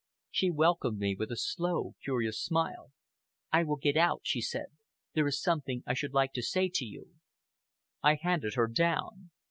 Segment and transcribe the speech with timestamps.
[0.31, 2.91] She welcomed me with a slow, curious smile.
[3.51, 4.65] "I will get out," she said.
[5.13, 7.09] "There is something I should like to say to you."
[8.01, 9.29] I handed her down.